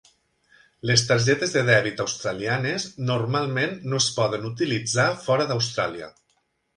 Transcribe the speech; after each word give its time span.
Les 0.89 1.01
targetes 1.09 1.51
de 1.57 1.61
dèbit 1.67 1.99
australianes 2.05 2.85
normalment 3.09 3.75
no 3.91 3.99
es 4.05 4.07
poden 4.15 4.49
utilitzar 4.51 5.07
fora 5.27 5.47
d'Austràlia. 5.53 6.09